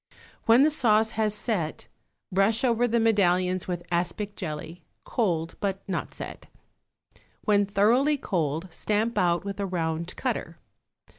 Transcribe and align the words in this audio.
When 0.47 0.63
the 0.63 0.71
sauce 0.71 1.11
has 1.11 1.31
set, 1.35 1.87
brush 2.31 2.63
over 2.63 2.87
the 2.87 2.99
medallions 2.99 3.67
with 3.67 3.85
aspic 3.91 4.35
jelly, 4.35 4.83
cold 5.03 5.55
but 5.59 5.87
not 5.87 6.11
set. 6.15 6.47
When 7.41 7.67
thoroughly 7.67 8.17
cold 8.17 8.67
stamp 8.71 9.15
out 9.19 9.45
with 9.45 9.59
a 9.59 9.67
round 9.67 10.15
cutter. 10.15 10.57